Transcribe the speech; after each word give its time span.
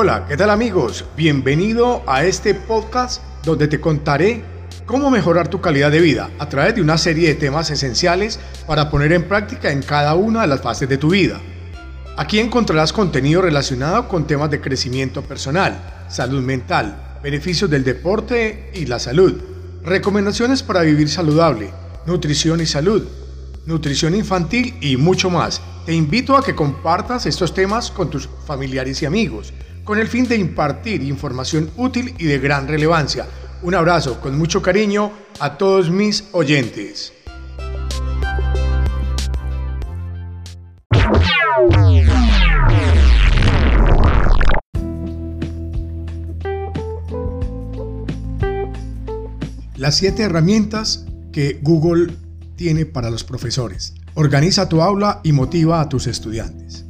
Hola, 0.00 0.26
¿qué 0.28 0.36
tal 0.36 0.50
amigos? 0.50 1.04
Bienvenido 1.16 2.04
a 2.06 2.22
este 2.22 2.54
podcast 2.54 3.20
donde 3.42 3.66
te 3.66 3.80
contaré 3.80 4.44
cómo 4.86 5.10
mejorar 5.10 5.48
tu 5.48 5.60
calidad 5.60 5.90
de 5.90 6.00
vida 6.00 6.30
a 6.38 6.48
través 6.48 6.76
de 6.76 6.82
una 6.82 6.96
serie 6.96 7.26
de 7.26 7.34
temas 7.34 7.68
esenciales 7.72 8.38
para 8.68 8.90
poner 8.90 9.12
en 9.12 9.26
práctica 9.26 9.72
en 9.72 9.82
cada 9.82 10.14
una 10.14 10.42
de 10.42 10.46
las 10.46 10.60
fases 10.60 10.88
de 10.88 10.98
tu 10.98 11.10
vida. 11.10 11.40
Aquí 12.16 12.38
encontrarás 12.38 12.92
contenido 12.92 13.42
relacionado 13.42 14.06
con 14.06 14.24
temas 14.24 14.52
de 14.52 14.60
crecimiento 14.60 15.22
personal, 15.22 16.04
salud 16.08 16.44
mental, 16.44 17.18
beneficios 17.20 17.68
del 17.68 17.82
deporte 17.82 18.70
y 18.74 18.86
la 18.86 19.00
salud, 19.00 19.34
recomendaciones 19.82 20.62
para 20.62 20.82
vivir 20.82 21.08
saludable, 21.08 21.72
nutrición 22.06 22.60
y 22.60 22.66
salud, 22.66 23.02
nutrición 23.66 24.14
infantil 24.14 24.76
y 24.80 24.96
mucho 24.96 25.28
más. 25.28 25.60
Te 25.86 25.92
invito 25.92 26.36
a 26.36 26.44
que 26.44 26.54
compartas 26.54 27.26
estos 27.26 27.52
temas 27.52 27.90
con 27.90 28.10
tus 28.10 28.28
familiares 28.46 29.02
y 29.02 29.06
amigos 29.06 29.52
con 29.88 29.98
el 29.98 30.06
fin 30.06 30.28
de 30.28 30.36
impartir 30.36 31.02
información 31.02 31.70
útil 31.78 32.14
y 32.18 32.26
de 32.26 32.38
gran 32.38 32.68
relevancia. 32.68 33.26
Un 33.62 33.74
abrazo 33.74 34.20
con 34.20 34.36
mucho 34.36 34.60
cariño 34.60 35.10
a 35.40 35.56
todos 35.56 35.88
mis 35.90 36.24
oyentes. 36.32 37.14
Las 49.76 49.96
siete 49.96 50.24
herramientas 50.24 51.06
que 51.32 51.60
Google 51.62 52.12
tiene 52.56 52.84
para 52.84 53.08
los 53.08 53.24
profesores. 53.24 53.94
Organiza 54.12 54.68
tu 54.68 54.82
aula 54.82 55.22
y 55.24 55.32
motiva 55.32 55.80
a 55.80 55.88
tus 55.88 56.06
estudiantes. 56.06 56.84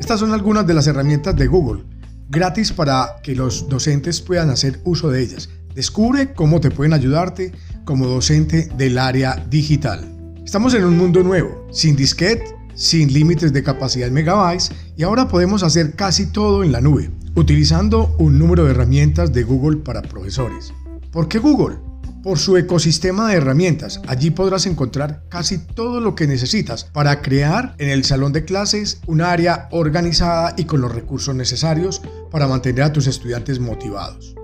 Estas 0.00 0.18
son 0.18 0.32
algunas 0.32 0.66
de 0.66 0.74
las 0.74 0.88
herramientas 0.88 1.36
de 1.36 1.46
Google 1.46 1.89
gratis 2.30 2.72
para 2.72 3.16
que 3.22 3.34
los 3.34 3.68
docentes 3.68 4.20
puedan 4.20 4.50
hacer 4.50 4.80
uso 4.84 5.10
de 5.10 5.22
ellas. 5.22 5.48
Descubre 5.74 6.32
cómo 6.32 6.60
te 6.60 6.70
pueden 6.70 6.92
ayudarte 6.92 7.52
como 7.84 8.06
docente 8.06 8.68
del 8.76 8.98
área 8.98 9.44
digital. 9.50 10.06
Estamos 10.44 10.74
en 10.74 10.84
un 10.84 10.96
mundo 10.96 11.22
nuevo, 11.22 11.66
sin 11.72 11.96
disquete, 11.96 12.44
sin 12.74 13.12
límites 13.12 13.52
de 13.52 13.62
capacidad 13.62 14.08
en 14.08 14.14
megabytes 14.14 14.72
y 14.96 15.02
ahora 15.02 15.28
podemos 15.28 15.62
hacer 15.62 15.94
casi 15.94 16.26
todo 16.26 16.64
en 16.64 16.72
la 16.72 16.80
nube, 16.80 17.10
utilizando 17.34 18.14
un 18.18 18.38
número 18.38 18.64
de 18.64 18.70
herramientas 18.70 19.32
de 19.32 19.42
Google 19.42 19.78
para 19.78 20.02
profesores. 20.02 20.72
¿Por 21.10 21.28
qué 21.28 21.38
Google? 21.38 21.89
Por 22.22 22.38
su 22.38 22.56
ecosistema 22.56 23.28
de 23.28 23.36
herramientas. 23.36 24.00
Allí 24.06 24.30
podrás 24.30 24.66
encontrar 24.66 25.24
casi 25.28 25.58
todo 25.58 26.00
lo 26.00 26.14
que 26.14 26.26
necesitas 26.26 26.84
para 26.84 27.22
crear 27.22 27.74
en 27.78 27.88
el 27.88 28.04
salón 28.04 28.32
de 28.32 28.44
clases 28.44 29.00
un 29.06 29.20
área 29.20 29.68
organizada 29.70 30.54
y 30.56 30.64
con 30.64 30.80
los 30.80 30.94
recursos 30.94 31.34
necesarios 31.34 32.02
para 32.30 32.46
mantener 32.46 32.82
a 32.82 32.92
tus 32.92 33.06
estudiantes 33.06 33.58
motivados. 33.60 34.34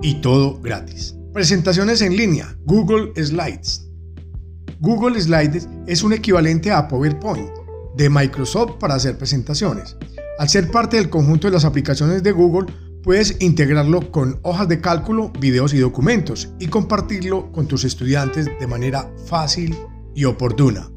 Y 0.00 0.20
todo 0.20 0.60
gratis. 0.60 1.14
Presentaciones 1.32 2.00
en 2.02 2.16
línea, 2.16 2.56
Google 2.64 3.12
Slides. 3.22 3.88
Google 4.80 5.20
Slides 5.20 5.68
es 5.86 6.02
un 6.02 6.12
equivalente 6.12 6.70
a 6.70 6.86
PowerPoint 6.88 7.50
de 7.96 8.10
Microsoft 8.10 8.78
para 8.78 8.94
hacer 8.94 9.16
presentaciones. 9.16 9.96
Al 10.38 10.48
ser 10.48 10.70
parte 10.70 10.96
del 10.96 11.10
conjunto 11.10 11.46
de 11.46 11.52
las 11.52 11.64
aplicaciones 11.64 12.22
de 12.22 12.32
Google, 12.32 12.66
Puedes 13.04 13.36
integrarlo 13.40 14.10
con 14.10 14.40
hojas 14.40 14.66
de 14.66 14.80
cálculo, 14.80 15.30
videos 15.38 15.74
y 15.74 15.78
documentos 15.78 16.54
y 16.58 16.68
compartirlo 16.68 17.52
con 17.52 17.66
tus 17.66 17.84
estudiantes 17.84 18.46
de 18.58 18.66
manera 18.66 19.12
fácil 19.26 19.76
y 20.14 20.24
oportuna. 20.24 20.90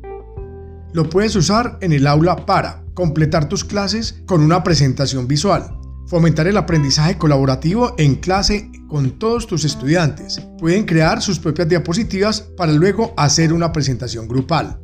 Lo 0.93 1.09
puedes 1.09 1.35
usar 1.35 1.77
en 1.81 1.91
el 1.91 2.07
aula 2.07 2.45
para 2.45 2.85
completar 2.93 3.49
tus 3.49 3.65
clases 3.65 4.23
con 4.25 4.41
una 4.41 4.63
presentación 4.63 5.27
visual, 5.27 5.77
fomentar 6.07 6.47
el 6.47 6.55
aprendizaje 6.55 7.17
colaborativo 7.17 7.93
en 7.97 8.15
clase 8.15 8.71
con 8.87 9.19
todos 9.19 9.45
tus 9.45 9.65
estudiantes. 9.65 10.41
Pueden 10.59 10.85
crear 10.85 11.21
sus 11.21 11.39
propias 11.39 11.67
diapositivas 11.67 12.39
para 12.39 12.71
luego 12.71 13.13
hacer 13.17 13.51
una 13.51 13.73
presentación 13.73 14.29
grupal. 14.29 14.79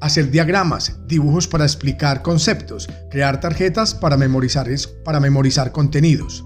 Hacer 0.00 0.30
diagramas, 0.30 0.96
dibujos 1.06 1.48
para 1.48 1.64
explicar 1.64 2.22
conceptos, 2.22 2.88
crear 3.10 3.40
tarjetas 3.40 3.94
para 3.94 4.16
memorizar, 4.16 4.68
para 5.04 5.18
memorizar 5.18 5.72
contenidos. 5.72 6.44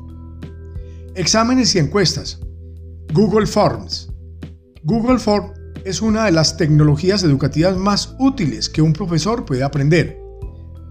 Exámenes 1.14 1.74
y 1.74 1.78
encuestas. 1.78 2.40
Google 3.12 3.46
Forms. 3.46 4.10
Google 4.84 5.18
Forms 5.18 5.52
es 5.84 6.00
una 6.00 6.24
de 6.24 6.32
las 6.32 6.56
tecnologías 6.56 7.22
educativas 7.24 7.76
más 7.76 8.14
útiles 8.18 8.68
que 8.68 8.80
un 8.80 8.92
profesor 8.92 9.44
puede 9.44 9.62
aprender. 9.62 10.18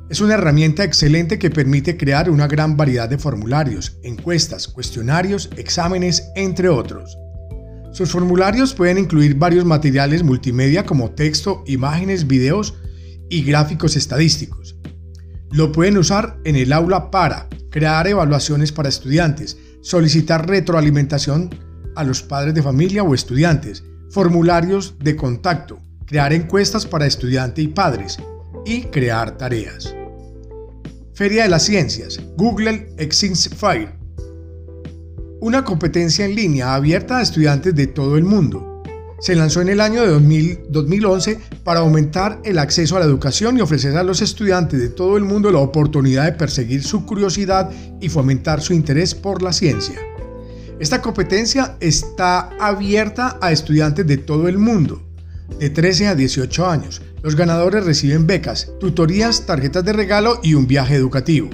Es 0.10 0.20
una 0.20 0.34
herramienta 0.34 0.84
excelente 0.84 1.40
que 1.40 1.50
permite 1.50 1.96
crear 1.98 2.30
una 2.30 2.48
gran 2.48 2.76
variedad 2.76 3.08
de 3.08 3.18
formularios, 3.18 3.98
encuestas, 4.04 4.68
cuestionarios, 4.68 5.50
exámenes, 5.56 6.30
entre 6.36 6.68
otros. 6.68 7.18
Sus 7.92 8.12
formularios 8.12 8.74
pueden 8.74 8.98
incluir 8.98 9.36
varios 9.36 9.66
materiales 9.66 10.24
multimedia 10.24 10.86
como 10.86 11.12
texto, 11.12 11.64
imágenes, 11.68 12.26
videos 12.26 12.76
y 13.30 13.44
gráficos 13.44 13.98
estadísticos. 13.98 14.78
Lo 15.52 15.72
pueden 15.72 15.98
usar 15.98 16.40
en 16.46 16.56
el 16.56 16.72
aula 16.72 17.12
para 17.12 17.50
crear 17.70 18.08
evaluaciones 18.08 18.72
para 18.72 18.90
estudiantes, 18.90 19.58
solicitar 19.82 20.48
retroalimentación 20.48 21.50
a 21.96 22.04
los 22.04 22.22
padres 22.22 22.54
de 22.54 22.64
familia 22.64 23.04
o 23.04 23.14
estudiantes, 23.14 23.84
formularios 24.10 24.96
de 25.00 25.16
contacto, 25.18 25.80
crear 26.06 26.32
encuestas 26.32 26.86
para 26.86 27.06
estudiante 27.06 27.62
y 27.62 27.68
padres 27.68 28.18
y 28.66 28.84
crear 28.84 29.38
tareas. 29.38 29.94
Feria 31.14 31.44
de 31.44 31.50
las 31.50 31.64
Ciencias, 31.64 32.20
Google 32.38 32.94
Exins 32.98 33.50
Fire. 33.50 34.01
Una 35.42 35.64
competencia 35.64 36.24
en 36.26 36.36
línea 36.36 36.76
abierta 36.76 37.18
a 37.18 37.24
estudiantes 37.24 37.74
de 37.74 37.88
todo 37.88 38.16
el 38.16 38.24
mundo. 38.24 38.84
Se 39.20 39.34
lanzó 39.34 39.60
en 39.60 39.70
el 39.70 39.82
año 39.82 40.04
de 40.04 40.60
2011 40.70 41.40
para 41.64 41.80
aumentar 41.80 42.40
el 42.44 42.60
acceso 42.60 42.96
a 42.96 43.00
la 43.00 43.08
educación 43.08 43.58
y 43.58 43.62
ofrecer 43.62 43.98
a 43.98 44.04
los 44.04 44.22
estudiantes 44.22 44.80
de 44.80 44.90
todo 44.90 45.18
el 45.18 45.24
mundo 45.24 45.52
la 45.52 45.58
oportunidad 45.58 46.26
de 46.26 46.34
perseguir 46.34 46.84
su 46.84 47.08
curiosidad 47.08 47.72
y 48.00 48.08
fomentar 48.10 48.62
su 48.62 48.76
interés 48.76 49.16
por 49.16 49.42
la 49.42 49.52
ciencia. 49.52 49.96
Esta 50.80 51.02
competencia 51.02 51.76
está 51.80 52.52
abierta 52.60 53.40
a 53.42 53.52
estudiantes 53.52 54.06
de 54.06 54.18
todo 54.18 54.48
el 54.48 54.60
mundo, 54.60 55.02
de 55.58 55.72
13 55.72 56.10
a 56.10 56.14
18 56.14 56.68
años. 56.68 57.02
Los 57.24 57.36
ganadores 57.36 57.84
reciben 57.84 58.28
becas, 58.28 58.74
tutorías, 58.80 59.48
tarjetas 59.48 59.84
de 59.86 59.94
regalo 59.94 60.40
y 60.44 60.54
un 60.54 60.68
viaje 60.68 60.94
educativo 60.94 61.50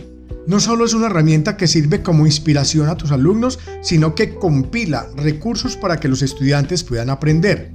no 0.47 0.61
solo 0.61 0.85
es 0.85 0.93
una 0.93 1.07
herramienta 1.07 1.57
que 1.57 1.67
sirve 1.67 2.01
como 2.01 2.25
inspiración 2.25 2.87
a 2.87 2.95
tus 2.95 3.11
alumnos, 3.11 3.59
sino 3.81 4.15
que 4.15 4.33
compila 4.35 5.05
recursos 5.17 5.75
para 5.75 5.99
que 5.99 6.07
los 6.07 6.21
estudiantes 6.21 6.83
puedan 6.83 7.09
aprender. 7.09 7.73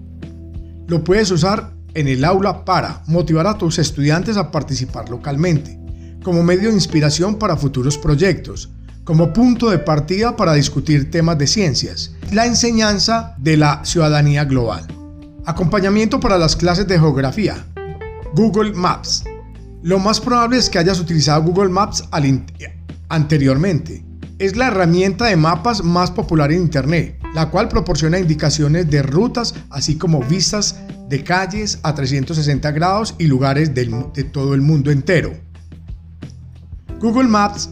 Lo 0.89 1.05
puedes 1.05 1.31
usar 1.31 1.75
en 1.95 2.09
el 2.09 2.25
aula 2.25 2.65
para 2.65 3.03
motivar 3.07 3.47
a 3.47 3.59
tus 3.59 3.79
estudiantes 3.79 4.39
a 4.39 4.51
participar 4.51 5.11
localmente, 5.11 5.79
como 6.25 6.43
medio 6.43 6.71
de 6.71 6.75
inspiración 6.75 7.39
para 7.39 7.59
futuros 7.59 7.99
proyectos, 7.99 8.71
como 9.05 9.35
punto 9.35 9.69
de 9.69 9.79
partida 9.79 10.35
para 10.35 10.55
discutir 10.55 11.11
temas 11.11 11.37
de 11.37 11.49
ciencias, 11.49 12.13
la 12.33 12.47
enseñanza 12.47 13.35
de 13.39 13.59
la 13.59 13.85
ciudadanía 13.85 14.47
global. 14.47 14.87
Acompañamiento 15.45 16.21
para 16.21 16.39
las 16.39 16.57
clases 16.57 16.87
de 16.87 16.99
geografía. 16.99 17.67
Google 18.35 18.73
Maps 18.73 19.25
lo 19.83 19.99
más 19.99 20.21
probable 20.21 20.59
es 20.59 20.71
que 20.71 20.79
hayas 20.79 21.01
utilizado 21.01 21.43
Google 21.43 21.71
Maps 21.71 22.09
anteriormente. 23.09 24.05
Es 24.39 24.57
la 24.57 24.69
herramienta 24.69 25.27
de 25.27 25.37
mapas 25.37 25.83
más 25.83 26.11
popular 26.11 26.53
en 26.53 26.63
Internet, 26.63 27.19
la 27.35 27.51
cual 27.51 27.69
proporciona 27.69 28.19
indicaciones 28.19 28.89
de 28.91 29.03
rutas, 29.03 29.55
así 29.71 29.97
como 29.97 30.21
vistas 30.21 30.77
de 31.09 31.25
calles 31.25 31.81
a 31.83 31.95
360 31.95 32.71
grados 32.71 33.15
y 33.19 33.27
lugares 33.27 33.75
de 33.75 34.25
todo 34.33 34.55
el 34.55 34.63
mundo 34.63 34.91
entero. 34.91 35.33
Google 37.01 37.29
Maps 37.29 37.69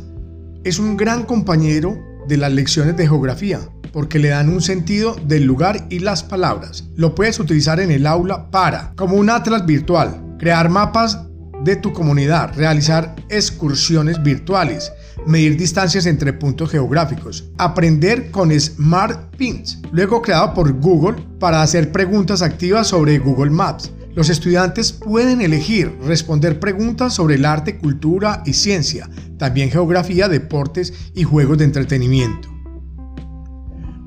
es 0.65 0.81
un 0.81 0.97
gran 0.97 1.25
compañero 1.25 1.97
de 2.27 2.37
las 2.37 2.53
lecciones 2.53 2.97
de 2.97 3.07
geografía, 3.07 3.61
porque 3.93 4.19
le 4.19 4.29
dan 4.29 4.49
un 4.49 4.61
sentido 4.61 5.15
del 5.27 5.45
lugar 5.45 5.87
y 5.91 6.01
las 6.01 6.25
palabras. 6.25 6.89
Lo 6.97 7.15
puedes 7.15 7.39
utilizar 7.39 7.79
en 7.79 7.93
el 7.93 8.07
aula 8.07 8.51
para, 8.51 8.93
como 8.97 9.17
un 9.17 9.31
atlas 9.31 9.65
virtual, 9.65 10.37
crear 10.39 10.69
mapas 10.69 11.30
de 11.65 11.77
tu 11.77 11.93
comunidad, 11.93 12.55
realizar 12.57 13.15
excursiones 13.29 14.23
virtuales, 14.23 14.93
medir 15.27 15.57
distancias 15.57 16.07
entre 16.07 16.33
puntos 16.33 16.71
geográficos, 16.71 17.51
aprender 17.59 18.31
con 18.31 18.59
Smart 18.59 19.37
Pins, 19.37 19.81
luego 19.93 20.23
creado 20.23 20.55
por 20.55 20.73
Google 20.81 21.23
para 21.39 21.63
hacer 21.63 21.93
preguntas 21.93 22.43
activas 22.43 22.89
sobre 22.89 23.19
Google 23.19 23.51
Maps. 23.51 23.93
Los 24.15 24.29
estudiantes 24.29 24.93
pueden 24.93 25.41
elegir 25.41 25.97
responder 26.03 26.59
preguntas 26.59 27.15
sobre 27.15 27.37
el 27.37 27.45
arte, 27.45 27.79
cultura 27.79 28.43
y 28.45 28.55
ciencia, 28.55 29.09
también 29.39 29.71
geografía, 29.71 30.29
deportes 30.29 30.93
y 31.15 31.23
juegos 31.23 31.59
de 31.59 31.65
entretenimiento. 31.65 32.49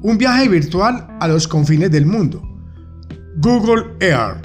Un 0.01 0.17
viaje 0.17 0.49
virtual 0.49 1.07
a 1.21 1.27
los 1.29 1.47
confines 1.47 1.89
del 1.89 2.05
mundo. 2.05 2.41
Google 3.37 3.95
Air. 4.01 4.41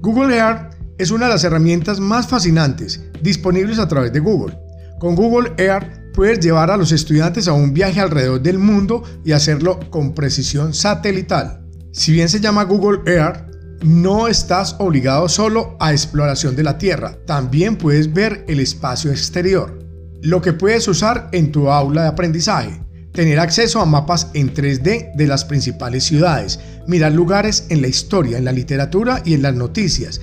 Google 0.00 0.36
Air 0.36 0.73
es 0.98 1.10
una 1.10 1.26
de 1.26 1.32
las 1.32 1.44
herramientas 1.44 2.00
más 2.00 2.28
fascinantes 2.28 3.00
disponibles 3.22 3.78
a 3.78 3.88
través 3.88 4.12
de 4.12 4.20
Google. 4.20 4.58
Con 4.98 5.16
Google 5.16 5.52
Air 5.56 6.12
puedes 6.14 6.40
llevar 6.40 6.70
a 6.70 6.76
los 6.76 6.92
estudiantes 6.92 7.48
a 7.48 7.52
un 7.52 7.74
viaje 7.74 8.00
alrededor 8.00 8.40
del 8.40 8.58
mundo 8.58 9.02
y 9.24 9.32
hacerlo 9.32 9.80
con 9.90 10.14
precisión 10.14 10.72
satelital. 10.72 11.60
Si 11.92 12.12
bien 12.12 12.28
se 12.28 12.40
llama 12.40 12.64
Google 12.64 13.00
Earth, 13.06 13.54
no 13.82 14.28
estás 14.28 14.76
obligado 14.78 15.28
solo 15.28 15.76
a 15.80 15.92
exploración 15.92 16.56
de 16.56 16.62
la 16.62 16.78
Tierra, 16.78 17.18
también 17.26 17.76
puedes 17.76 18.12
ver 18.12 18.44
el 18.48 18.60
espacio 18.60 19.10
exterior. 19.10 19.78
Lo 20.22 20.40
que 20.40 20.54
puedes 20.54 20.88
usar 20.88 21.28
en 21.32 21.52
tu 21.52 21.70
aula 21.70 22.02
de 22.02 22.08
aprendizaje, 22.08 22.80
tener 23.12 23.38
acceso 23.38 23.80
a 23.80 23.84
mapas 23.84 24.28
en 24.32 24.54
3D 24.54 25.14
de 25.14 25.26
las 25.26 25.44
principales 25.44 26.04
ciudades, 26.04 26.60
mirar 26.86 27.12
lugares 27.12 27.66
en 27.68 27.82
la 27.82 27.88
historia, 27.88 28.38
en 28.38 28.44
la 28.44 28.52
literatura 28.52 29.20
y 29.24 29.34
en 29.34 29.42
las 29.42 29.54
noticias, 29.54 30.20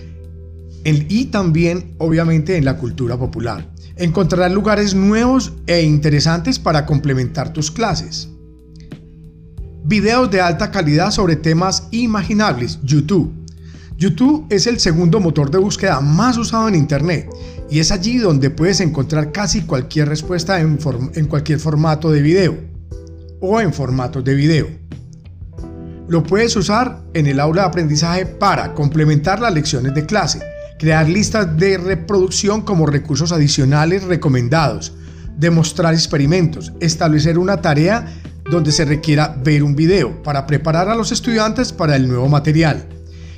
y 0.84 1.26
también 1.26 1.96
obviamente 1.98 2.58
en 2.58 2.66
la 2.66 2.78
cultura 2.78 3.18
popular. 3.18 3.72
Encontrarás 3.96 4.52
lugares 4.52 4.96
nuevos 4.96 5.54
e 5.68 5.82
interesantes 5.82 6.60
para 6.60 6.86
complementar 6.86 7.54
tus 7.54 7.70
clases. 7.70 8.30
Videos 9.84 10.32
de 10.32 10.42
alta 10.42 10.72
calidad 10.72 11.12
sobre 11.12 11.36
temas 11.36 11.88
imaginables, 11.92 12.80
YouTube. 12.84 13.34
YouTube 13.98 14.48
es 14.50 14.66
el 14.66 14.80
segundo 14.80 15.20
motor 15.20 15.52
de 15.52 15.60
búsqueda 15.60 16.02
más 16.02 16.38
usado 16.38 16.68
en 16.68 16.76
Internet 16.76 17.30
y 17.70 17.80
es 17.80 17.92
allí 17.92 18.18
donde 18.18 18.50
puedes 18.50 18.80
encontrar 18.80 19.32
casi 19.32 19.62
cualquier 19.62 20.10
respuesta 20.10 20.60
en, 20.60 20.80
en 21.14 21.26
cualquier 21.28 21.60
formato 21.60 22.12
de 22.12 22.22
video 22.22 22.58
o 23.40 23.62
en 23.62 23.74
formatos 23.74 24.24
de 24.24 24.34
video. 24.34 24.68
Lo 26.08 26.24
puedes 26.24 26.56
usar 26.56 27.04
en 27.14 27.28
el 27.28 27.40
aula 27.40 27.62
de 27.62 27.68
aprendizaje 27.68 28.26
para 28.26 28.74
complementar 28.74 29.40
las 29.40 29.54
lecciones 29.54 29.94
de 29.94 30.06
clase, 30.06 30.42
crear 30.82 31.08
listas 31.08 31.58
de 31.58 31.78
reproducción 31.78 32.64
como 32.64 32.88
recursos 32.88 33.32
adicionales 33.32 34.04
recomendados, 34.04 34.94
demostrar 35.38 35.94
experimentos, 35.94 36.74
establecer 36.80 37.38
una 37.38 37.62
tarea 37.62 38.08
donde 38.50 38.72
se 38.72 38.86
requiera 38.86 39.38
ver 39.44 39.62
un 39.62 39.76
video 39.76 40.24
para 40.24 40.48
preparar 40.48 40.90
a 40.90 40.96
los 40.96 41.12
estudiantes 41.12 41.72
para 41.72 41.96
el 41.96 42.08
nuevo 42.08 42.28
material, 42.30 42.90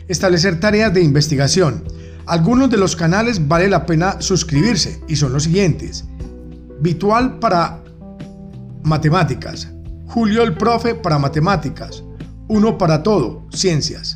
establecer 0.08 0.62
tareas 0.62 0.94
de 0.94 1.02
investigación. 1.02 1.84
Algunos 2.28 2.70
de 2.70 2.78
los 2.78 2.96
canales 2.96 3.46
vale 3.46 3.68
la 3.68 3.86
pena 3.86 4.22
suscribirse 4.22 5.02
y 5.10 5.18
son 5.18 5.34
los 5.34 5.44
siguientes. 5.44 6.06
Vitual 6.80 7.40
para 7.40 7.84
matemáticas, 8.84 9.68
Julio 10.06 10.44
el 10.44 10.56
Profe 10.56 10.96
para 10.96 11.20
matemáticas, 11.20 12.06
Uno 12.48 12.78
para 12.78 13.04
todo, 13.04 13.46
ciencias, 13.52 14.16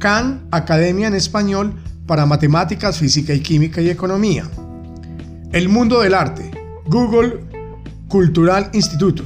CAN, 0.00 0.48
Academia 0.50 1.06
en 1.06 1.14
Español 1.14 1.76
para 2.06 2.26
matemáticas, 2.26 2.98
física 2.98 3.32
y 3.34 3.40
química 3.40 3.80
y 3.80 3.90
economía. 3.90 4.48
El 5.52 5.68
mundo 5.68 6.00
del 6.00 6.14
arte, 6.14 6.50
Google 6.86 7.40
Cultural 8.08 8.70
Institute. 8.72 9.22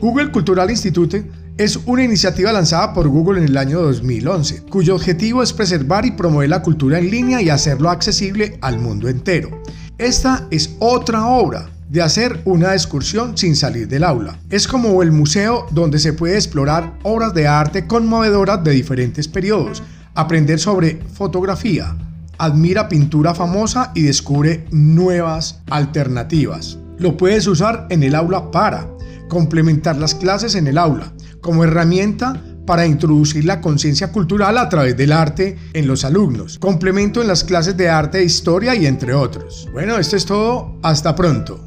Google 0.00 0.30
Cultural 0.30 0.70
Institute 0.70 1.24
es 1.56 1.78
una 1.86 2.02
iniciativa 2.02 2.52
lanzada 2.52 2.92
por 2.92 3.08
Google 3.08 3.38
en 3.40 3.46
el 3.46 3.56
año 3.56 3.80
2011, 3.80 4.64
cuyo 4.64 4.96
objetivo 4.96 5.42
es 5.42 5.52
preservar 5.52 6.04
y 6.04 6.10
promover 6.10 6.48
la 6.48 6.62
cultura 6.62 6.98
en 6.98 7.10
línea 7.10 7.40
y 7.40 7.48
hacerlo 7.48 7.90
accesible 7.90 8.58
al 8.60 8.78
mundo 8.78 9.08
entero. 9.08 9.62
Esta 9.98 10.48
es 10.50 10.74
otra 10.80 11.26
obra 11.26 11.70
de 11.88 12.02
hacer 12.02 12.40
una 12.44 12.72
excursión 12.72 13.38
sin 13.38 13.54
salir 13.54 13.86
del 13.86 14.02
aula. 14.02 14.36
Es 14.50 14.66
como 14.66 15.00
el 15.02 15.12
museo 15.12 15.66
donde 15.70 16.00
se 16.00 16.12
puede 16.12 16.34
explorar 16.34 16.98
obras 17.04 17.32
de 17.34 17.46
arte 17.46 17.86
conmovedoras 17.86 18.64
de 18.64 18.72
diferentes 18.72 19.28
periodos, 19.28 19.80
aprender 20.14 20.58
sobre 20.58 21.00
fotografía, 21.12 21.96
admira 22.38 22.88
pintura 22.88 23.34
famosa 23.34 23.92
y 23.94 24.02
descubre 24.02 24.66
nuevas 24.70 25.62
alternativas. 25.70 26.78
Lo 26.98 27.16
puedes 27.16 27.46
usar 27.46 27.86
en 27.90 28.02
el 28.02 28.14
aula 28.14 28.50
para 28.50 28.88
complementar 29.28 29.96
las 29.96 30.14
clases 30.14 30.54
en 30.54 30.66
el 30.66 30.78
aula, 30.78 31.12
como 31.40 31.64
herramienta 31.64 32.40
para 32.66 32.86
introducir 32.86 33.44
la 33.44 33.60
conciencia 33.60 34.10
cultural 34.10 34.56
a 34.58 34.68
través 34.68 34.96
del 34.96 35.12
arte 35.12 35.58
en 35.72 35.86
los 35.86 36.04
alumnos, 36.04 36.58
complemento 36.58 37.20
en 37.20 37.28
las 37.28 37.44
clases 37.44 37.76
de 37.76 37.88
arte 37.88 38.20
e 38.20 38.24
historia 38.24 38.74
y 38.74 38.86
entre 38.86 39.12
otros. 39.12 39.68
Bueno, 39.72 39.98
esto 39.98 40.16
es 40.16 40.24
todo, 40.24 40.78
hasta 40.82 41.14
pronto. 41.14 41.64